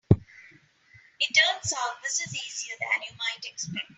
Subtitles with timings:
[0.09, 3.85] It turns out this is easier than you might expect.